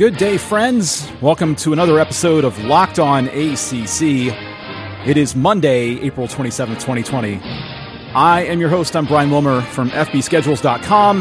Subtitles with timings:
[0.00, 1.06] Good day, friends.
[1.20, 4.32] Welcome to another episode of Locked On ACC.
[5.06, 7.38] It is Monday, April 27th, 2020.
[8.14, 8.96] I am your host.
[8.96, 11.20] I'm Brian Wilmer from FBSchedules.com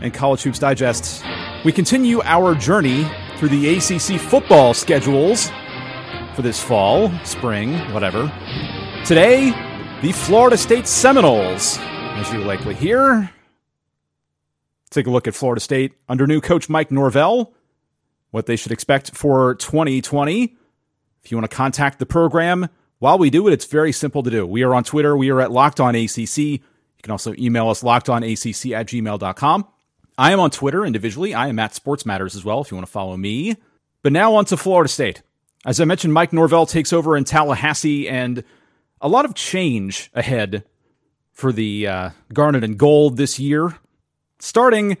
[0.00, 1.22] and College Hoops Digest.
[1.64, 5.52] We continue our journey through the ACC football schedules
[6.34, 8.22] for this fall, spring, whatever.
[9.04, 9.52] Today,
[10.02, 13.30] the Florida State Seminoles, as you likely hear.
[14.90, 17.54] Take a look at Florida State under new coach Mike Norvell
[18.30, 20.56] what they should expect for 2020.
[21.22, 24.30] If you want to contact the program while we do it, it's very simple to
[24.30, 24.46] do.
[24.46, 25.16] We are on Twitter.
[25.16, 26.38] We are at Locked On ACC.
[26.38, 29.66] You can also email us lockedonacc at gmail.com.
[30.18, 31.32] I am on Twitter individually.
[31.32, 33.56] I am at Sports Matters as well if you want to follow me.
[34.02, 35.22] But now on to Florida State.
[35.64, 38.44] As I mentioned, Mike Norvell takes over in Tallahassee, and
[39.00, 40.64] a lot of change ahead
[41.32, 43.78] for the uh, Garnet and Gold this year.
[44.38, 44.96] Starting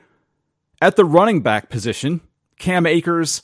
[0.82, 2.20] at the running back position,
[2.60, 3.42] Cam Akers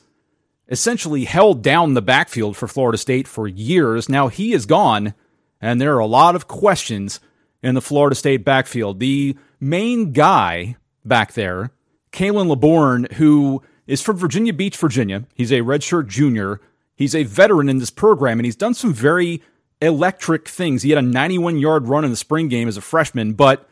[0.69, 4.09] essentially held down the backfield for Florida State for years.
[4.09, 5.15] Now he is gone,
[5.61, 7.19] and there are a lot of questions
[7.63, 9.01] in the Florida State backfield.
[9.01, 11.73] The main guy back there,
[12.13, 15.25] Khalan Laborn, who is from Virginia Beach, Virginia.
[15.35, 16.61] He's a redshirt junior.
[16.95, 19.43] He's a veteran in this program, and he's done some very
[19.81, 20.83] electric things.
[20.83, 23.69] He had a 91 yard run in the spring game as a freshman, but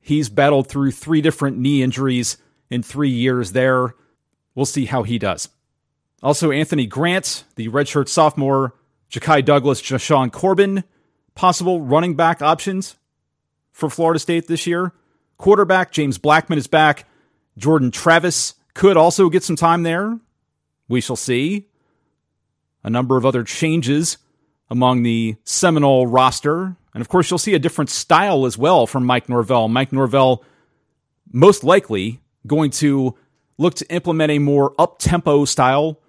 [0.00, 2.38] he's battled through three different knee injuries
[2.70, 3.94] in three years there.
[4.54, 5.48] We'll see how he does.
[6.22, 8.74] Also, Anthony Grant, the redshirt sophomore,
[9.10, 10.84] Ja'Khi Douglas, Jashaun Corbin,
[11.34, 12.96] possible running back options
[13.72, 14.92] for Florida State this year.
[15.38, 17.06] Quarterback, James Blackman is back.
[17.58, 20.18] Jordan Travis could also get some time there.
[20.88, 21.68] We shall see.
[22.84, 24.18] A number of other changes
[24.70, 26.76] among the Seminole roster.
[26.94, 29.68] And of course, you'll see a different style as well from Mike Norvell.
[29.68, 30.44] Mike Norvell,
[31.32, 33.16] most likely, going to
[33.58, 36.00] look to implement a more up tempo style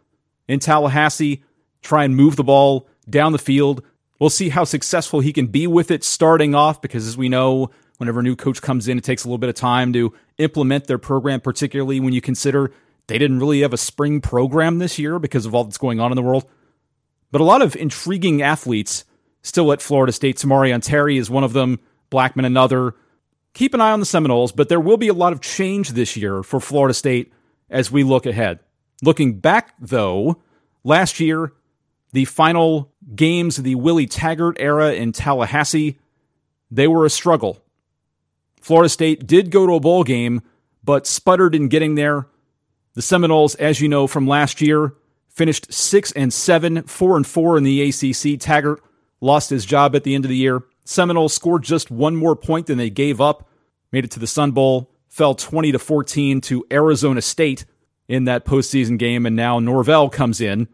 [0.47, 1.43] in Tallahassee,
[1.81, 3.83] try and move the ball down the field.
[4.19, 7.71] We'll see how successful he can be with it starting off because, as we know,
[7.97, 10.87] whenever a new coach comes in, it takes a little bit of time to implement
[10.87, 12.71] their program, particularly when you consider
[13.07, 16.11] they didn't really have a spring program this year because of all that's going on
[16.11, 16.45] in the world.
[17.31, 19.05] But a lot of intriguing athletes
[19.41, 20.37] still at Florida State.
[20.37, 21.79] Tamorrion Terry is one of them,
[22.09, 22.95] Blackman another.
[23.53, 26.17] Keep an eye on the Seminoles, but there will be a lot of change this
[26.17, 27.31] year for Florida State
[27.69, 28.59] as we look ahead.
[29.03, 30.41] Looking back, though,
[30.83, 31.53] last year,
[32.13, 35.99] the final games of the Willie Taggart era in Tallahassee,
[36.71, 37.63] they were a struggle.
[38.61, 40.41] Florida State did go to a bowl game,
[40.83, 42.27] but sputtered in getting there.
[42.93, 44.93] The Seminoles, as you know from last year,
[45.27, 48.39] finished six and seven, four and four in the ACC.
[48.39, 48.81] Taggart
[49.19, 50.63] lost his job at the end of the year.
[50.85, 53.47] Seminoles scored just one more point than they gave up,
[53.91, 57.65] made it to the Sun Bowl, fell 20 to 14 to Arizona State
[58.07, 60.67] in that postseason game, and now Norvell comes in.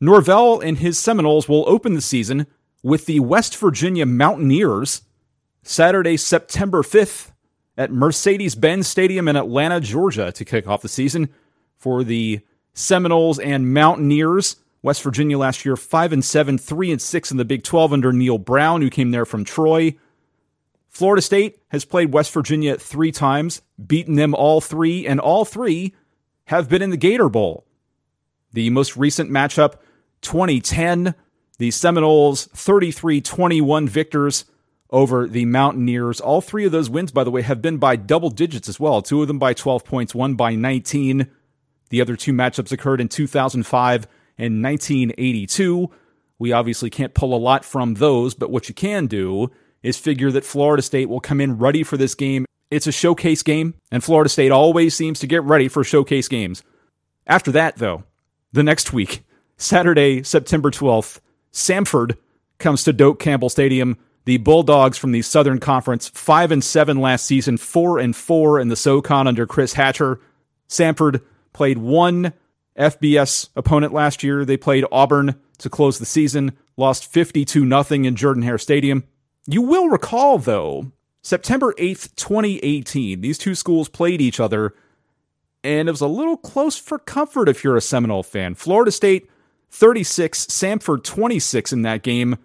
[0.00, 2.46] Norvell and his Seminoles will open the season
[2.82, 5.02] with the West Virginia Mountaineers
[5.62, 7.30] Saturday, September 5th
[7.76, 11.28] at Mercedes Benz Stadium in Atlanta, Georgia to kick off the season
[11.78, 12.40] for the
[12.74, 14.56] Seminoles and Mountaineers.
[14.82, 18.12] West Virginia last year 5 and 7, 3 and 6 in the Big 12 under
[18.12, 19.96] Neal Brown who came there from Troy.
[20.88, 25.94] Florida State has played West Virginia three times, beaten them all three, and all three
[26.46, 27.64] have been in the Gator Bowl.
[28.52, 29.76] The most recent matchup,
[30.20, 31.14] 2010,
[31.56, 34.44] the Seminoles 33 21 victors
[34.90, 36.20] over the Mountaineers.
[36.20, 39.00] All three of those wins, by the way, have been by double digits as well.
[39.00, 41.30] Two of them by 12 points, one by 19.
[41.88, 44.06] The other two matchups occurred in 2005
[44.38, 45.90] and 1982.
[46.38, 49.50] We obviously can't pull a lot from those, but what you can do
[49.82, 52.46] is figure that Florida State will come in ready for this game.
[52.70, 56.62] It's a showcase game, and Florida State always seems to get ready for showcase games.
[57.26, 58.04] After that, though,
[58.52, 59.24] the next week,
[59.56, 61.20] Saturday, September 12th,
[61.52, 62.16] Samford
[62.58, 63.98] comes to Doak Campbell Stadium.
[64.24, 68.68] The Bulldogs from the Southern Conference, 5 and 7 last season, 4 and 4 in
[68.68, 70.20] the SoCon under Chris Hatcher.
[70.68, 71.22] Samford
[71.52, 72.32] played one
[72.82, 74.44] FBS opponent last year.
[74.44, 79.04] They played Auburn to close the season, lost 52 0 in Jordan Hare Stadium.
[79.46, 80.92] You will recall, though,
[81.22, 84.74] September 8th, 2018, these two schools played each other,
[85.62, 88.54] and it was a little close for comfort if you're a Seminole fan.
[88.54, 89.28] Florida State
[89.70, 92.36] 36, Samford 26 in that game.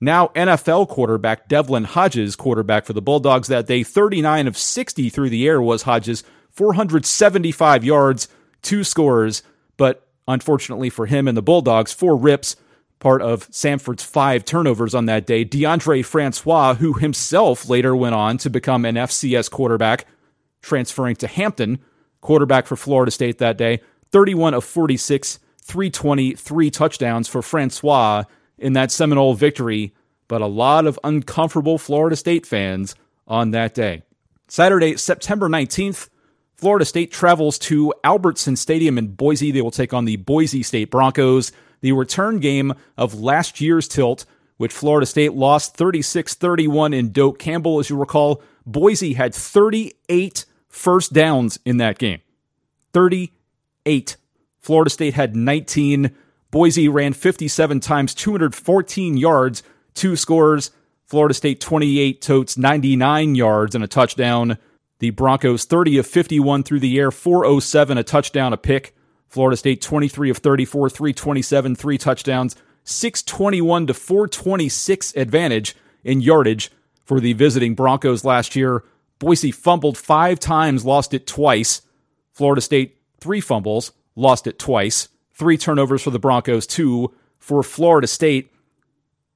[0.00, 5.30] Now NFL quarterback Devlin Hodges, quarterback for the Bulldogs that day, 39 of 60 through
[5.30, 8.28] the air was Hodges, 475 yards,
[8.62, 9.42] two scores,
[10.28, 12.54] unfortunately for him and the Bulldogs, four rips,
[13.00, 15.44] part of Samford's five turnovers on that day.
[15.44, 20.06] Deondre Francois, who himself later went on to become an FCS quarterback,
[20.62, 21.78] transferring to Hampton,
[22.20, 23.80] quarterback for Florida State that day.
[24.10, 28.24] 31 of 46, 320, three touchdowns for Francois
[28.58, 29.94] in that Seminole victory,
[30.26, 32.94] but a lot of uncomfortable Florida State fans
[33.26, 34.02] on that day.
[34.48, 36.08] Saturday, September 19th,
[36.58, 39.52] Florida State travels to Albertson Stadium in Boise.
[39.52, 41.52] They will take on the Boise State Broncos,
[41.82, 44.24] the return game of last year's tilt,
[44.56, 47.78] which Florida State lost 36 31 in Doak Campbell.
[47.78, 52.20] As you recall, Boise had 38 first downs in that game.
[52.92, 54.16] 38.
[54.60, 56.10] Florida State had 19.
[56.50, 59.62] Boise ran 57 times, 214 yards,
[59.94, 60.72] two scores.
[61.06, 64.58] Florida State 28 totes, 99 yards and a touchdown.
[64.98, 68.94] The Broncos 30 of 51 through the air, 407, a touchdown, a pick.
[69.28, 76.72] Florida State 23 of 34, 327, three touchdowns, 621 to 426 advantage in yardage
[77.04, 78.84] for the visiting Broncos last year.
[79.18, 81.82] Boise fumbled five times, lost it twice.
[82.32, 85.08] Florida State, three fumbles, lost it twice.
[85.32, 88.52] Three turnovers for the Broncos, two for Florida State.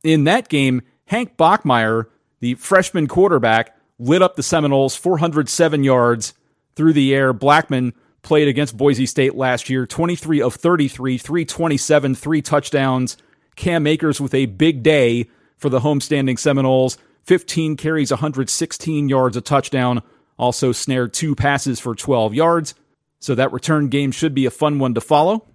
[0.02, 2.06] In that game, Hank Bachmeier,
[2.40, 6.34] the freshman quarterback, lit up the Seminoles 407 yards
[6.74, 7.32] through the air.
[7.32, 13.16] Blackman played against Boise State last year 23 of 33, 327, three touchdowns.
[13.54, 19.40] Cam Akers with a big day for the homestanding Seminoles 15 carries, 116 yards, a
[19.40, 20.02] touchdown.
[20.38, 22.74] Also snared two passes for 12 yards.
[23.20, 25.46] So that return game should be a fun one to follow.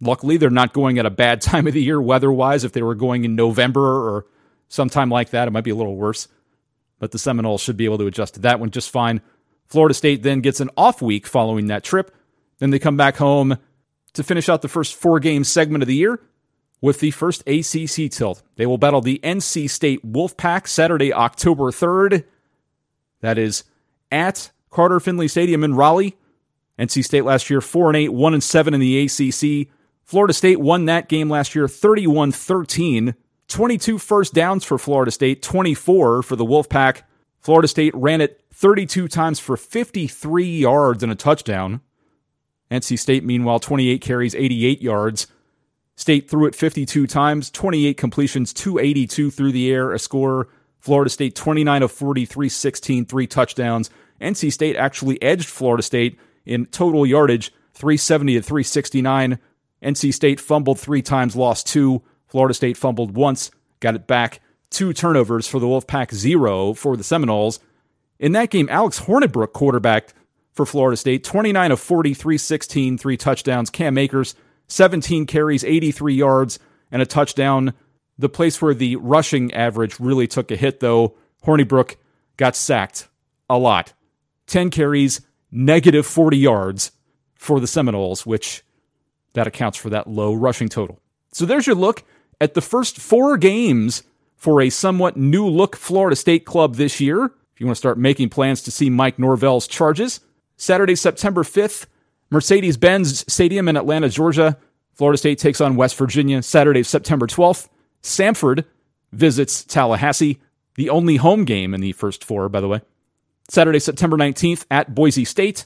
[0.00, 2.64] Luckily, they're not going at a bad time of the year weather wise.
[2.64, 4.26] If they were going in November or
[4.68, 6.28] sometime like that, it might be a little worse.
[6.98, 9.20] But the Seminoles should be able to adjust to that one just fine.
[9.66, 12.14] Florida State then gets an off week following that trip.
[12.58, 13.58] Then they come back home
[14.12, 16.20] to finish out the first four game segment of the year
[16.80, 18.42] with the first ACC tilt.
[18.56, 22.24] They will battle the NC State Wolfpack Saturday, October 3rd.
[23.20, 23.64] That is
[24.12, 26.16] at Carter Finley Stadium in Raleigh.
[26.78, 29.68] NC State last year 4 and 8, 1 and 7 in the ACC.
[30.02, 33.14] Florida State won that game last year 31 13.
[33.48, 37.02] 22 first downs for Florida State, 24 for the Wolfpack.
[37.40, 41.80] Florida State ran it 32 times for 53 yards and a touchdown.
[42.70, 45.26] NC State, meanwhile, 28 carries, 88 yards.
[45.96, 50.48] State threw it 52 times, 28 completions, 282 through the air, a score.
[50.80, 53.90] Florida State 29 of 43, 16, three touchdowns.
[54.20, 59.38] NC State actually edged Florida State in total yardage, 370 to 369.
[59.82, 62.02] NC State fumbled three times, lost two.
[62.34, 64.40] Florida State fumbled once, got it back.
[64.68, 67.60] Two turnovers for the Wolfpack, zero for the Seminoles.
[68.18, 70.12] In that game, Alex Hornibrook quarterbacked
[70.50, 73.70] for Florida State, 29 of 43, 16, three touchdowns.
[73.70, 74.34] Cam Akers
[74.66, 76.58] 17 carries, 83 yards,
[76.90, 77.72] and a touchdown.
[78.18, 81.14] The place where the rushing average really took a hit, though,
[81.46, 81.94] Hornibrook
[82.36, 83.06] got sacked
[83.48, 83.92] a lot.
[84.48, 85.20] 10 carries,
[85.52, 86.90] negative 40 yards
[87.36, 88.64] for the Seminoles, which
[89.34, 90.98] that accounts for that low rushing total.
[91.32, 92.02] So there's your look
[92.44, 94.02] at the first four games
[94.36, 97.24] for a somewhat new look Florida State club this year.
[97.24, 100.20] If you want to start making plans to see Mike Norvell's charges,
[100.58, 101.86] Saturday, September 5th,
[102.30, 104.58] Mercedes Benz Stadium in Atlanta, Georgia.
[104.92, 107.68] Florida State takes on West Virginia Saturday, September 12th.
[108.02, 108.66] Samford
[109.10, 110.38] visits Tallahassee,
[110.74, 112.82] the only home game in the first four, by the way.
[113.48, 115.64] Saturday, September 19th at Boise State.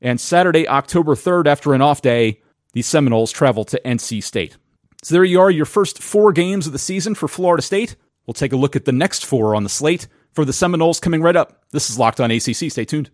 [0.00, 2.40] And Saturday, October 3rd, after an off day,
[2.72, 4.56] the Seminoles travel to NC State.
[5.02, 7.96] So there you are, your first four games of the season for Florida State.
[8.26, 11.22] We'll take a look at the next four on the slate for the Seminoles coming
[11.22, 11.62] right up.
[11.70, 12.70] This is Locked On ACC.
[12.70, 13.10] Stay tuned.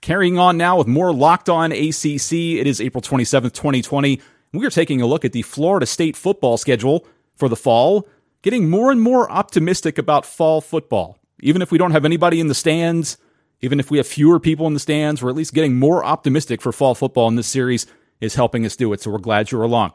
[0.00, 2.32] Carrying on now with more Locked On ACC.
[2.32, 4.20] It is April 27th, 2020.
[4.52, 8.06] We are taking a look at the Florida State football schedule for the fall,
[8.42, 11.18] getting more and more optimistic about fall football.
[11.40, 13.16] Even if we don't have anybody in the stands,
[13.62, 16.60] even if we have fewer people in the stands, we're at least getting more optimistic
[16.60, 17.86] for fall football in this series
[18.20, 19.00] is helping us do it.
[19.00, 19.92] So we're glad you're along.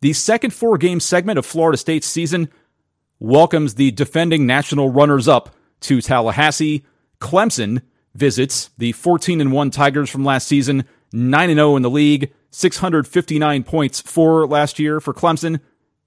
[0.00, 2.50] The second four game segment of Florida State's season
[3.18, 6.84] welcomes the defending national runners up to Tallahassee.
[7.20, 7.82] Clemson
[8.14, 12.32] visits the 14 and 1 Tigers from last season, 9 and 0 in the league,
[12.50, 15.60] 659 points for last year for Clemson.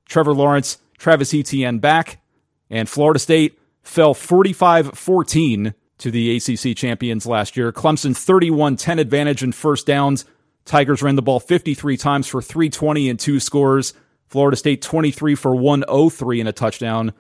[0.05, 2.22] Trevor Lawrence, Travis Etienne back,
[2.69, 7.72] and Florida State fell 45 14 to the ACC champions last year.
[7.72, 10.25] Clemson 31 10 advantage in first downs.
[10.66, 13.94] Tigers ran the ball 53 times for 320 and two scores.
[14.28, 17.13] Florida State 23 for 103 and a touchdown.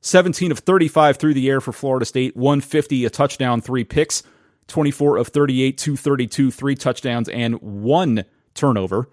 [0.00, 4.22] 17 of 35 through the air for Florida State, 150, a touchdown, three picks.
[4.68, 8.24] 24 of 38, 232, three touchdowns, and one
[8.54, 9.08] turnover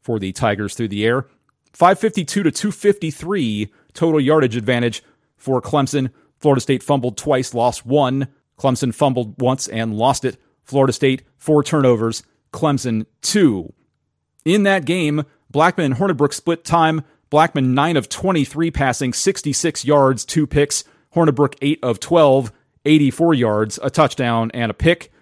[0.00, 1.26] for the Tigers through the air.
[1.72, 5.02] 552 to 253 total yardage advantage
[5.36, 6.10] for Clemson.
[6.38, 8.28] Florida State fumbled twice, lost one.
[8.58, 10.38] Clemson fumbled once and lost it.
[10.64, 12.22] Florida State, four turnovers.
[12.56, 13.74] Clemson, two.
[14.44, 17.02] In that game, Blackman and Hornibrook split time.
[17.28, 20.84] Blackman 9 of 23 passing, 66 yards, 2 picks.
[21.14, 22.52] Hornibrook 8 of 12,
[22.84, 25.12] 84 yards, a touchdown, and a pick.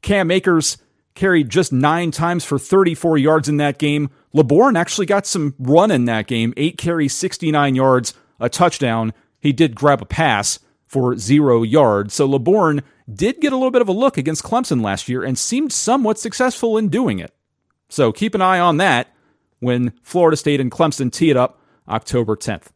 [0.00, 0.78] Cam Akers
[1.14, 4.08] carried just nine times for 34 yards in that game.
[4.32, 9.12] Laborn actually got some run in that game, eight carries, 69 yards, a touchdown.
[9.40, 10.58] He did grab a pass
[10.96, 12.14] for zero yards.
[12.14, 15.36] So Laborn did get a little bit of a look against Clemson last year and
[15.36, 17.34] seemed somewhat successful in doing it.
[17.90, 19.08] So keep an eye on that
[19.58, 22.68] when Florida State and Clemson tee it up October 10th.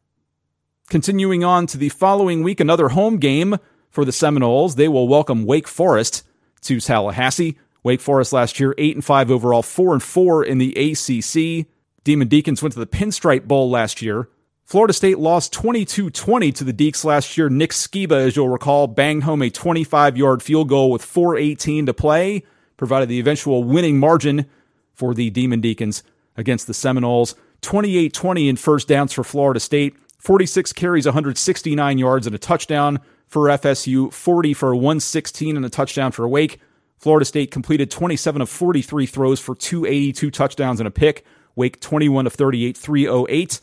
[0.90, 3.56] Continuing on to the following week, another home game
[3.88, 4.74] for the Seminoles.
[4.74, 6.22] They will welcome Wake Forest
[6.60, 7.56] to Tallahassee.
[7.82, 11.66] Wake Forest last year, 8 and 5 overall, 4 and 4 in the ACC.
[12.04, 14.28] Demon Deacons went to the Pinstripe Bowl last year.
[14.70, 17.48] Florida State lost 22 20 to the Deacs last year.
[17.48, 21.92] Nick Sciba, as you'll recall, banged home a 25 yard field goal with 4.18 to
[21.92, 22.44] play,
[22.76, 24.46] provided the eventual winning margin
[24.92, 26.04] for the Demon Deacons
[26.36, 27.34] against the Seminoles.
[27.62, 29.96] 28 20 in first downs for Florida State.
[30.18, 34.12] 46 carries, 169 yards, and a touchdown for FSU.
[34.12, 36.60] 40 for 116 and a touchdown for Wake.
[36.96, 41.24] Florida State completed 27 of 43 throws for 282 touchdowns and a pick.
[41.56, 43.60] Wake 21 of 38, 308.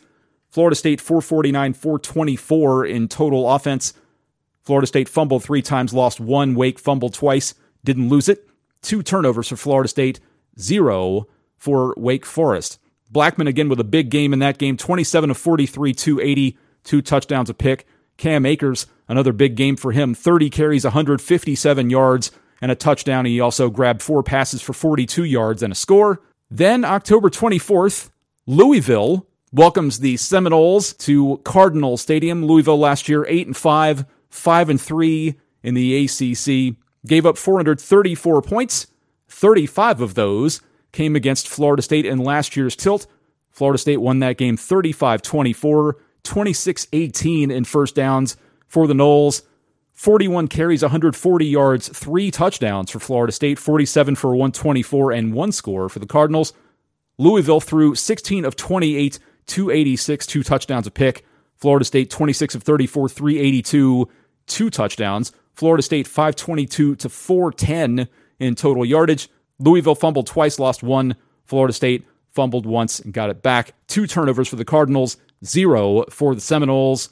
[0.58, 3.94] Florida State 449, 424 in total offense.
[4.64, 6.56] Florida State fumbled three times, lost one.
[6.56, 8.50] Wake fumbled twice, didn't lose it.
[8.82, 10.20] Two turnovers for Florida State,
[10.60, 12.80] zero for Wake Forest.
[13.12, 17.52] Blackman again with a big game in that game 27 of 43, 280, two touchdowns
[17.52, 17.86] a pick.
[18.18, 22.32] Cam Akers, another big game for him 30 carries, 157 yards,
[22.64, 23.26] and a touchdown.
[23.26, 26.24] He also grabbed four passes for 42 yards and a score.
[26.50, 28.10] Then October 24th,
[28.48, 32.46] Louisville welcomes the Seminoles to Cardinal Stadium.
[32.46, 36.76] Louisville last year 8 and 5, 5 and 3 in the ACC.
[37.06, 38.88] Gave up 434 points.
[39.30, 40.62] 35 of those
[40.92, 43.08] came against Florida State in last year's tilt.
[43.52, 48.38] Florida State won that game 35 24, 26 18 in first downs
[48.68, 49.44] for the Noles.
[49.94, 55.90] 41 carries, 140 yards, three touchdowns for Florida State, 47 for 124 and one score
[55.90, 56.54] for the Cardinals.
[57.18, 61.26] Louisville threw 16 of 28, 286, two touchdowns a pick.
[61.56, 64.08] Florida State 26 of 34, 382,
[64.46, 65.32] two touchdowns.
[65.54, 68.08] Florida State 522 to 410
[68.40, 69.30] in total yardage.
[69.60, 71.16] Louisville fumbled twice, lost one.
[71.46, 73.74] Florida State fumbled once and got it back.
[73.88, 77.10] Two turnovers for the Cardinals, zero for the Seminoles.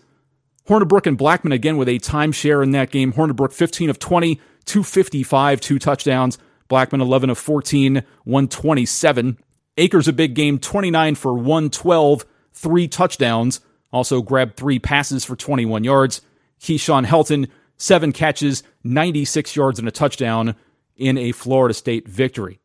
[0.68, 3.14] Hornibrook and Blackman again with a timeshare in that game.
[3.14, 6.38] Hornibrook 15 of 20, 255, two touchdowns.
[6.68, 9.38] Blackman 11 of 14, 127.
[9.78, 13.60] Akers a big game, 29 for 112, three touchdowns.
[13.92, 16.22] Also grabbed three passes for 21 yards.
[16.60, 20.56] Keyshawn Helton, seven catches, 96 yards and a touchdown
[20.96, 22.60] in a Florida State victory.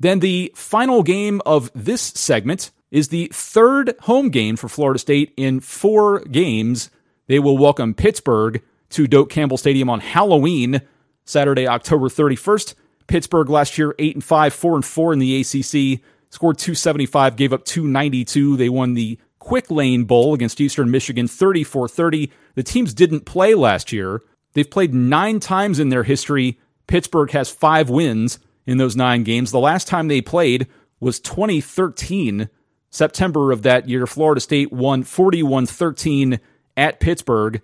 [0.00, 5.32] Then the final game of this segment is the third home game for Florida State
[5.36, 6.90] in four games
[7.26, 10.82] they will welcome Pittsburgh to Doak Campbell Stadium on Halloween,
[11.24, 12.74] Saturday, October 31st.
[13.06, 16.00] Pittsburgh last year 8 and 5, 4 and 4 in the ACC,
[16.34, 18.56] scored 275, gave up 292.
[18.56, 22.30] They won the Quick Lane Bowl against Eastern Michigan 34-30.
[22.54, 24.22] The teams didn't play last year.
[24.52, 26.58] They've played 9 times in their history.
[26.86, 29.50] Pittsburgh has 5 wins in those 9 games.
[29.50, 30.66] The last time they played
[31.00, 32.48] was 2013.
[32.90, 36.40] September of that year, Florida State won 41 13
[36.76, 37.60] at Pittsburgh.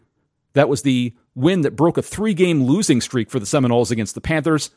[0.54, 4.14] That was the win that broke a three game losing streak for the Seminoles against
[4.14, 4.70] the Panthers.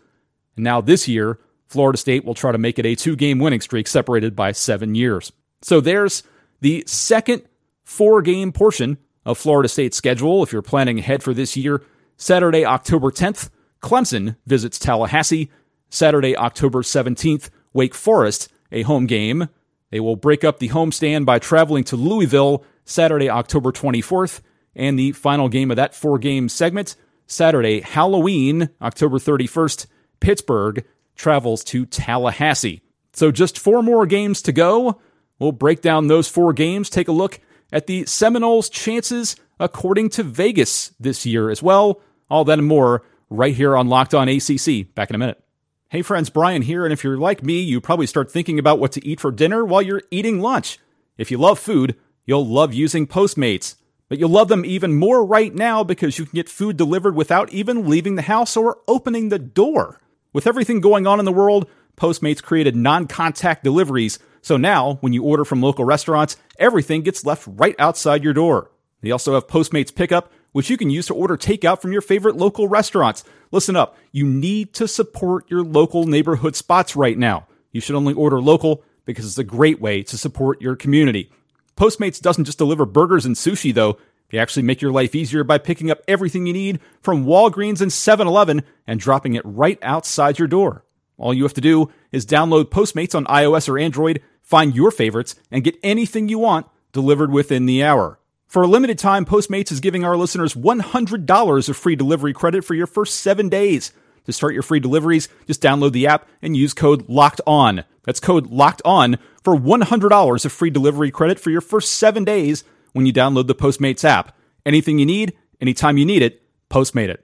[0.56, 1.40] And now this year,
[1.74, 4.94] Florida State will try to make it a two game winning streak separated by seven
[4.94, 5.32] years.
[5.64, 6.22] So there's
[6.62, 7.42] the second
[7.84, 10.44] four game portion of Florida State's schedule.
[10.44, 11.82] If you're planning ahead for this year,
[12.16, 13.50] Saturday, October 10th,
[13.82, 15.50] Clemson visits Tallahassee.
[15.90, 19.50] Saturday, October 17th, Wake Forest, a home game.
[19.90, 24.42] They will break up the homestand by traveling to Louisville Saturday, October 24th,
[24.76, 29.88] and the final game of that four game segment, Saturday, Halloween, October 31st,
[30.20, 32.82] Pittsburgh travels to Tallahassee.
[33.14, 35.00] So just four more games to go.
[35.40, 37.40] We'll break down those four games, take a look
[37.72, 42.02] at the Seminoles' chances according to Vegas this year as well.
[42.30, 44.94] All that and more right here on Locked On ACC.
[44.96, 45.44] Back in a minute.
[45.90, 48.92] Hey friends, Brian here, and if you're like me, you probably start thinking about what
[48.94, 50.80] to eat for dinner while you're eating lunch.
[51.18, 53.76] If you love food, You'll love using Postmates,
[54.08, 57.52] but you'll love them even more right now because you can get food delivered without
[57.52, 60.00] even leaving the house or opening the door.
[60.34, 65.14] With everything going on in the world, Postmates created non contact deliveries, so now when
[65.14, 68.72] you order from local restaurants, everything gets left right outside your door.
[69.02, 72.36] They also have Postmates Pickup, which you can use to order takeout from your favorite
[72.36, 73.24] local restaurants.
[73.52, 77.46] Listen up, you need to support your local neighborhood spots right now.
[77.72, 81.32] You should only order local because it's a great way to support your community.
[81.76, 83.98] Postmates doesn't just deliver burgers and sushi, though.
[84.34, 87.94] They actually make your life easier by picking up everything you need from Walgreens and
[87.94, 90.84] 7 Eleven and dropping it right outside your door.
[91.20, 95.36] All you have to do is download Postmates on iOS or Android, find your favorites,
[95.52, 98.18] and get anything you want delivered within the hour.
[98.48, 102.74] For a limited time, Postmates is giving our listeners $100 of free delivery credit for
[102.74, 103.94] your first seven days.
[104.26, 107.84] To start your free deliveries, just download the app and use code LOCKED ON.
[108.02, 112.64] That's code LOCKED ON for $100 of free delivery credit for your first seven days
[112.94, 114.36] when you download the Postmates app.
[114.66, 117.24] Anything you need, anytime you need it, Postmate it.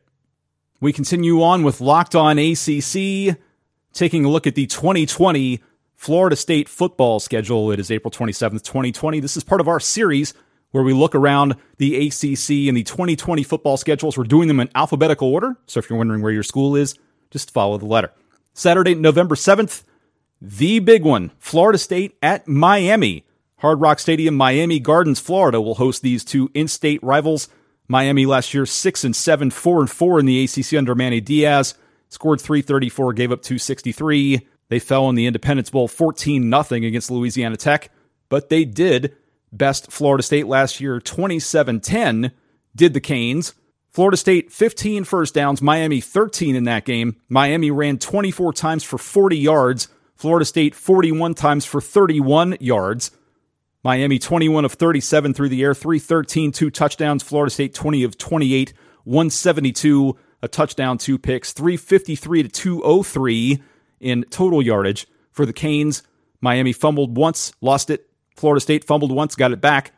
[0.79, 3.35] We continue on with Locked On ACC,
[3.93, 5.63] taking a look at the 2020
[5.95, 7.71] Florida State football schedule.
[7.71, 9.19] It is April 27th, 2020.
[9.19, 10.35] This is part of our series
[10.71, 14.17] where we look around the ACC and the 2020 football schedules.
[14.17, 15.57] We're doing them in alphabetical order.
[15.65, 16.95] So if you're wondering where your school is,
[17.31, 18.11] just follow the letter.
[18.53, 19.83] Saturday, November 7th,
[20.39, 23.25] the big one Florida State at Miami.
[23.59, 27.49] Hard Rock Stadium, Miami Gardens, Florida will host these two in-state rivals.
[27.89, 31.75] Miami last year 6 and 7, 4 and 4 in the ACC under Manny Diaz,
[32.07, 34.47] scored 334, gave up 263.
[34.69, 37.91] They fell in the Independence Bowl 14 0 against Louisiana Tech,
[38.29, 39.15] but they did
[39.51, 42.31] best Florida State last year 27 10
[42.75, 43.55] did the Canes.
[43.89, 47.17] Florida State 15 first downs, Miami 13 in that game.
[47.27, 53.11] Miami ran 24 times for 40 yards, Florida State 41 times for 31 yards.
[53.83, 57.23] Miami 21 of 37 through the air, 313, two touchdowns.
[57.23, 58.73] Florida State 20 of 28,
[59.05, 63.63] 172, a touchdown, two picks, 353 to 203
[64.01, 66.03] in total yardage for the Canes.
[66.41, 68.09] Miami fumbled once, lost it.
[68.35, 69.93] Florida State fumbled once, got it back.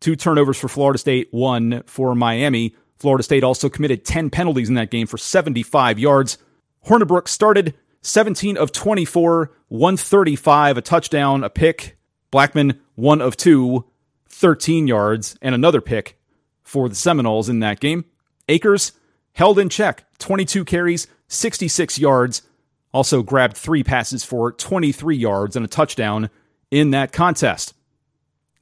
[0.00, 2.74] Two turnovers for Florida State, one for Miami.
[2.98, 6.38] Florida State also committed 10 penalties in that game for 75 yards.
[6.86, 11.96] Hornibrook started 17 of 24, 135, a touchdown, a pick.
[12.30, 13.84] Blackman, one of two,
[14.28, 16.18] 13 yards, and another pick
[16.62, 18.04] for the Seminoles in that game.
[18.48, 18.92] Akers
[19.32, 22.42] held in check, 22 carries, 66 yards,
[22.92, 26.30] also grabbed three passes for 23 yards and a touchdown
[26.70, 27.74] in that contest.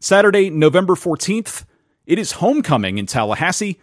[0.00, 1.64] Saturday, November 14th,
[2.06, 3.78] it is homecoming in Tallahassee.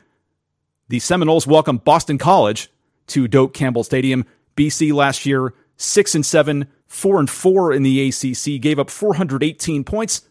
[0.89, 2.69] The Seminoles welcome Boston College
[3.07, 4.25] to Doak Campbell Stadium.
[4.57, 9.83] BC last year, 6 and 7, 4 and 4 in the ACC, gave up 418
[9.83, 10.27] points,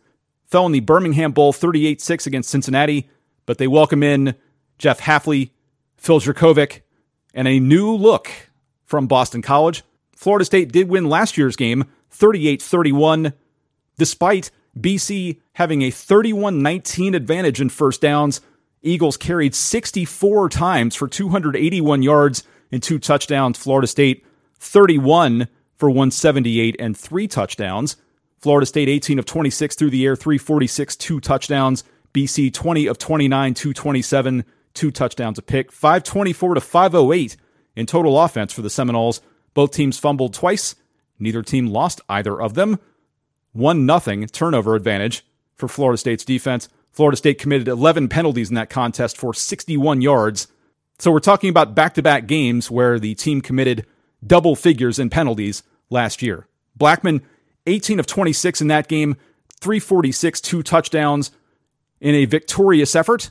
[0.49, 3.09] fell in the Birmingham Bowl 38-6 against Cincinnati,
[3.47, 4.35] but they welcome in
[4.79, 5.51] Jeff Hafley,
[5.97, 6.81] Phil Jurkovec,
[7.35, 8.31] and a new look
[8.85, 9.85] from Boston College.
[10.17, 13.33] Florida State did win last year's game 38 31,
[13.99, 18.41] despite BC having a 31 19 advantage in first downs.
[18.81, 23.59] Eagles carried 64 times for 281 yards and two touchdowns.
[23.59, 24.25] Florida State
[24.59, 27.97] 31 for 178 and three touchdowns.
[28.39, 31.85] Florida State 18 of 26 through the air, 346, two touchdowns.
[32.15, 35.71] BC 20 of 29, 227, two touchdowns a pick.
[35.71, 37.37] 524 to 508
[37.77, 39.21] in total offense for the Seminoles.
[39.55, 40.75] Both teams fumbled twice.
[41.19, 42.79] Neither team lost either of them.
[43.53, 45.25] 1 nothing turnover advantage
[45.55, 46.69] for Florida State's defense.
[46.93, 50.49] Florida State committed 11 penalties in that contest for 61 yards.
[50.99, 53.87] So we're talking about back to back games where the team committed
[54.27, 56.49] double figures in penalties last year.
[56.77, 57.23] Blackman,
[57.69, 59.17] 18 of 26 in that game,
[59.61, 61.31] 346, two touchdowns
[62.01, 63.31] in a victorious effort.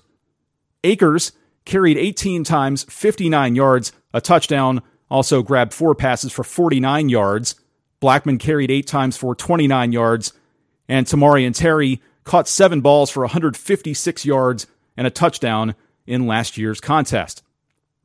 [0.84, 1.32] Akers
[1.65, 7.56] carried 18 times, 59 yards, a touchdown, also grabbed four passes for 49 yards.
[8.00, 10.34] Blackman carried eight times for 29 yards.
[10.88, 16.80] And Tamorrion Terry caught seven balls for 156 yards and a touchdown in last year's
[16.80, 17.43] contest.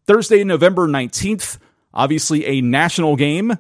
[0.07, 1.59] Thursday, November 19th,
[1.95, 3.59] obviously a national game.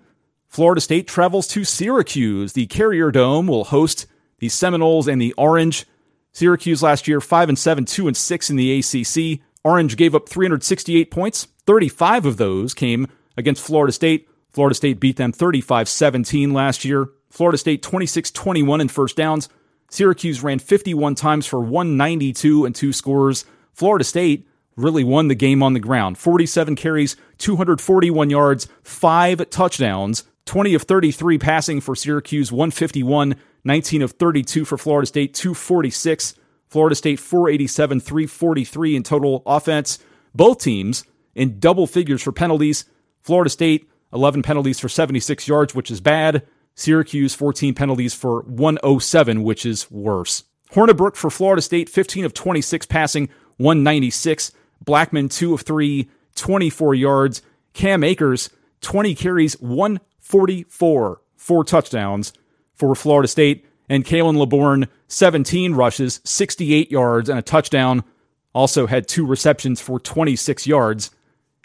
[0.52, 2.52] Florida State travels to Syracuse.
[2.52, 4.04] The Carrier Dome will host
[4.38, 5.86] the Seminoles and the Orange.
[6.32, 9.40] Syracuse last year 5 and 7, 2 and 6 in the ACC.
[9.64, 11.48] Orange gave up 368 points.
[11.64, 14.28] 35 of those came against Florida State.
[14.50, 17.08] Florida State beat them 35 17 last year.
[17.30, 19.48] Florida State 26 21 in first downs.
[19.88, 23.46] Syracuse ran 51 times for 192 and two scores.
[23.72, 30.24] Florida State really won the game on the ground 47 carries, 241 yards, five touchdowns,
[30.46, 36.34] 20 of 33 passing for Syracuse, 151, 19 of 32 for Florida State, 246.
[36.68, 39.98] Florida State 487, 343 in total offense.
[40.34, 42.86] Both teams in double figures for penalties.
[43.20, 46.46] Florida State, 11 penalties for 76 yards, which is bad.
[46.74, 50.44] Syracuse, 14 penalties for 107, which is worse.
[50.72, 53.28] Hornibrook for Florida State, 15 of 26 passing,
[53.58, 54.52] 196.
[54.82, 57.42] Blackman, 2 of 3, 24 yards.
[57.74, 58.50] Cam Akers,
[58.80, 59.60] 20 carries,
[60.28, 62.32] 144, four touchdowns
[62.74, 63.66] for Florida State.
[63.88, 68.04] And Khalan Laborn, 17 rushes, 68 yards, and a touchdown.
[68.54, 71.10] Also had two receptions for 26 yards.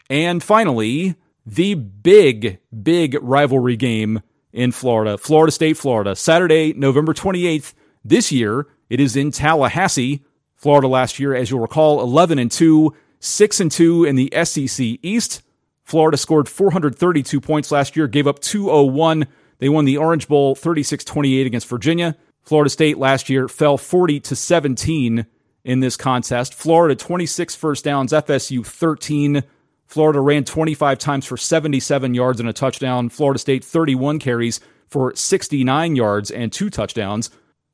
[0.10, 1.16] And finally,
[1.46, 7.74] the big, big rivalry game in Florida, Florida State, Florida, Saturday, November 28th.
[8.04, 10.24] This year, it is in Tallahassee.
[10.56, 14.98] Florida last year, as you'll recall, 11 and 2, 6 and 2 in the SEC
[15.02, 15.44] East.
[15.88, 19.26] Florida scored 432 points last year, gave up 201.
[19.60, 22.18] They won the Orange Bowl 36-28 against Virginia.
[22.44, 25.26] Florida State last year fell 40 to 17
[25.64, 26.54] in this contest.
[26.54, 29.44] Florida 26 first downs, FSU 13.
[29.86, 33.08] Florida ran 25 times for 77 yards and a touchdown.
[33.08, 37.30] Florida State 31 carries for 69 yards and two touchdowns.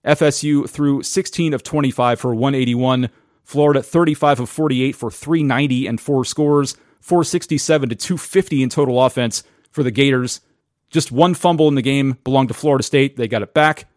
[0.06, 3.10] FSU threw 16 of 25 for 181.
[3.44, 6.78] Florida 35 of 48 for 390 and four scores.
[7.04, 10.40] 467 to 250 in total offense for the Gators.
[10.90, 13.18] Just one fumble in the game belonged to Florida State.
[13.18, 13.90] They got it back.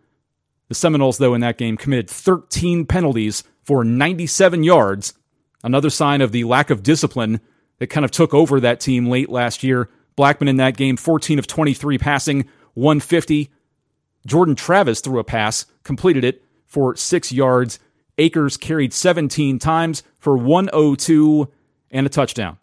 [0.69, 5.14] The Seminoles, though, in that game committed 13 penalties for 97 yards.
[5.62, 7.40] Another sign of the lack of discipline
[7.79, 9.88] that kind of took over that team late last year.
[10.16, 13.53] Blackman in that game, 14 of 23 passing, 150.
[14.27, 17.79] Jordan Travis threw a pass, completed it for six yards.
[18.19, 21.53] Akers carried 17 times for 102
[21.92, 22.59] and a touchdown.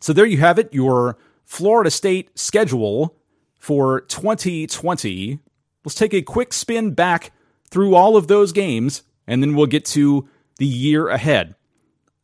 [0.00, 3.16] So there you have it, your Florida State schedule
[3.58, 5.38] for 2020.
[5.84, 7.32] Let's take a quick spin back
[7.70, 11.54] through all of those games, and then we'll get to the year ahead.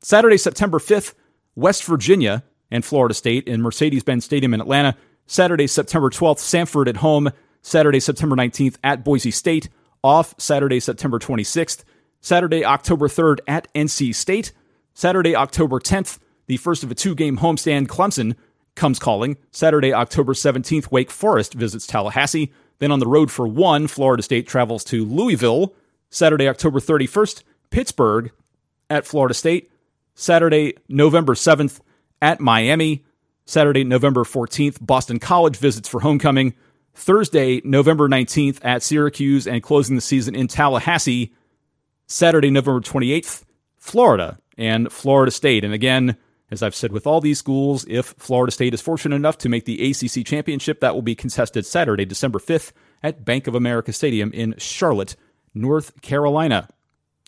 [0.00, 1.14] Saturday, September 5th,
[1.54, 4.96] West Virginia and Florida State in Mercedes Benz Stadium in Atlanta.
[5.26, 7.30] Saturday, September 12th, Samford at home.
[7.62, 9.68] Saturday, September 19th at Boise State.
[10.02, 11.84] Off Saturday, September 26th.
[12.20, 14.52] Saturday, October 3rd at NC State.
[14.92, 18.36] Saturday, October 10th, the first of a two game homestand, Clemson
[18.74, 19.36] comes calling.
[19.50, 22.52] Saturday, October 17th, Wake Forest visits Tallahassee.
[22.78, 25.74] Then on the road for one, Florida State travels to Louisville.
[26.10, 28.30] Saturday, October 31st, Pittsburgh
[28.90, 29.70] at Florida State.
[30.14, 31.80] Saturday, November 7th,
[32.22, 33.04] at Miami.
[33.46, 36.54] Saturday, November 14th, Boston College visits for homecoming.
[36.94, 41.32] Thursday, November 19th, at Syracuse and closing the season in Tallahassee.
[42.06, 43.44] Saturday, November 28th,
[43.76, 45.64] Florida and Florida State.
[45.64, 46.16] And again,
[46.54, 49.66] as I've said with all these schools, if Florida State is fortunate enough to make
[49.66, 54.32] the ACC championship, that will be contested Saturday, December 5th at Bank of America Stadium
[54.32, 55.16] in Charlotte,
[55.52, 56.68] North Carolina.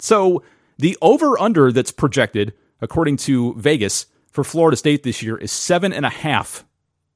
[0.00, 0.42] So
[0.78, 5.92] the over under that's projected, according to Vegas, for Florida State this year is seven
[5.92, 6.64] and a half.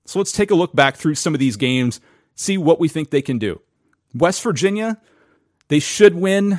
[0.04, 2.00] So let's take a look back through some of these games,
[2.34, 3.60] see what we think they can do.
[4.14, 5.00] West Virginia,
[5.68, 6.58] they should win.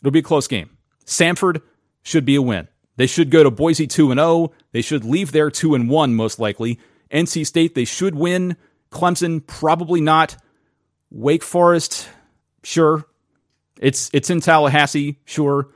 [0.00, 0.70] It'll be a close game.
[1.04, 1.62] Samford
[2.02, 2.68] should be a win.
[2.96, 4.52] They should go to Boise 2 and 0.
[4.72, 6.78] They should leave there 2 and 1 most likely.
[7.10, 8.56] NC State they should win.
[8.90, 10.36] Clemson probably not.
[11.10, 12.08] Wake Forest
[12.62, 13.04] sure.
[13.80, 15.68] It's it's in Tallahassee, sure.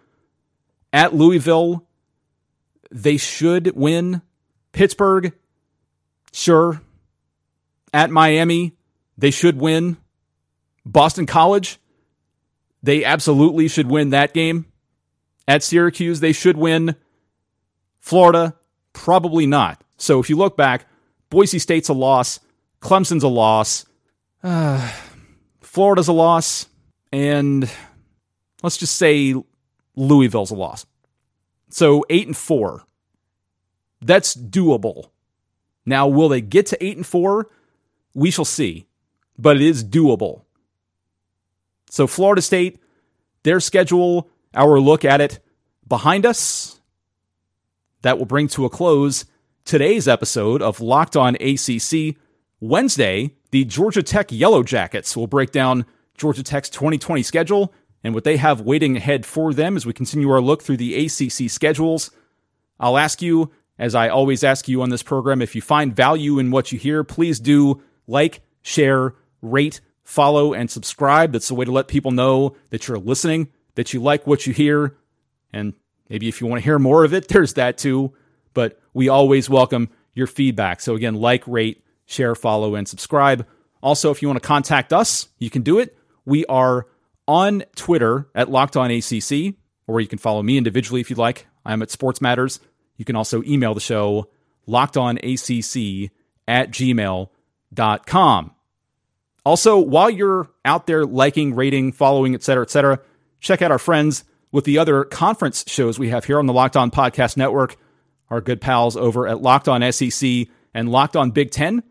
[0.92, 1.86] At Louisville
[2.90, 4.22] they should win.
[4.72, 5.32] Pittsburgh
[6.32, 6.80] sure.
[7.92, 8.76] At Miami
[9.18, 9.98] they should win.
[10.86, 11.78] Boston College
[12.82, 14.64] they absolutely should win that game.
[15.46, 16.96] At Syracuse they should win.
[18.00, 18.56] Florida,
[18.92, 19.82] probably not.
[19.96, 20.86] So if you look back,
[21.28, 22.40] Boise State's a loss,
[22.80, 23.84] Clemson's a loss,
[24.42, 24.92] uh,
[25.60, 26.66] Florida's a loss,
[27.12, 27.70] and
[28.62, 29.34] let's just say
[29.94, 30.86] Louisville's a loss.
[31.68, 32.84] So eight and four.
[34.02, 35.10] That's doable.
[35.84, 37.48] Now, will they get to eight and four?
[38.14, 38.86] We shall see,
[39.38, 40.42] but it is doable.
[41.90, 42.80] So, Florida State,
[43.42, 45.40] their schedule, our look at it
[45.86, 46.79] behind us
[48.02, 49.24] that will bring to a close
[49.64, 52.16] today's episode of Locked On ACC.
[52.60, 55.86] Wednesday, the Georgia Tech Yellow Jackets will break down
[56.16, 60.30] Georgia Tech's 2020 schedule and what they have waiting ahead for them as we continue
[60.30, 62.10] our look through the ACC schedules.
[62.78, 66.38] I'll ask you, as I always ask you on this program, if you find value
[66.38, 71.32] in what you hear, please do like, share, rate, follow, and subscribe.
[71.32, 74.52] That's the way to let people know that you're listening, that you like what you
[74.52, 74.96] hear,
[75.52, 75.74] and
[76.10, 78.12] Maybe if you want to hear more of it, there's that too.
[78.52, 80.80] But we always welcome your feedback.
[80.80, 83.46] So again, like, rate, share, follow, and subscribe.
[83.82, 85.96] Also, if you want to contact us, you can do it.
[86.26, 86.86] We are
[87.26, 89.54] on Twitter at Locked On ACC,
[89.86, 91.46] or you can follow me individually if you'd like.
[91.64, 92.60] I'm at Sports Matters.
[92.96, 94.28] You can also email the show
[94.68, 96.10] lockedonacc
[96.46, 98.54] at gmail.com.
[99.44, 103.00] Also, while you're out there liking, rating, following, etc., etc.,
[103.40, 106.76] check out our friends with the other conference shows we have here on the Locked
[106.76, 107.76] On Podcast Network.
[108.28, 111.82] Our good pals over at Locked On SEC and Locked On Big Ten.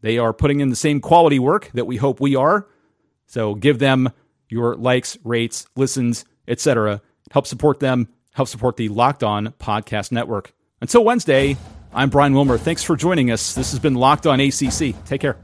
[0.00, 2.66] They are putting in the same quality work that we hope we are.
[3.26, 4.10] So give them
[4.48, 7.00] your likes, rates, listens, etc.
[7.30, 10.52] Help support them, help support the Locked On Podcast Network.
[10.80, 11.56] Until Wednesday,
[11.92, 12.58] I'm Brian Wilmer.
[12.58, 13.54] Thanks for joining us.
[13.54, 14.94] This has been Locked On ACC.
[15.06, 15.38] Take care.